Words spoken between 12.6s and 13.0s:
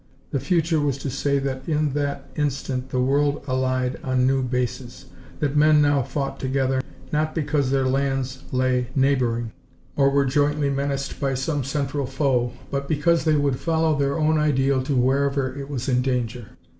but